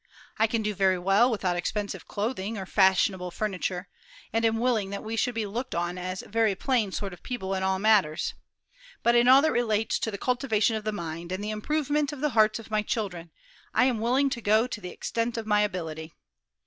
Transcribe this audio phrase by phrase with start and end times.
[0.39, 3.87] I can do very well without expensive clothing or fashionable furniture,
[4.33, 7.53] and am willing that we should be looked on as very plain sort of people
[7.53, 8.33] in all such matters;
[9.03, 12.19] but in all that relates to the cultivation of the mind, and the improvement of
[12.19, 13.29] the hearts of my children,
[13.75, 16.15] I am willing to go to the extent of my ability.